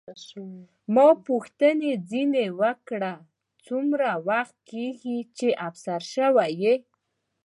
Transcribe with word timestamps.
ما 0.93 1.07
پوښتنه 1.27 1.87
ځیني 2.09 2.47
وکړه، 2.59 3.13
ته 3.21 3.25
څومره 3.65 4.09
وخت 4.29 4.55
کېږي 4.71 5.17
چې 5.37 5.47
افسر 5.67 6.01
شوې 6.13 6.47
یې؟ 6.61 6.75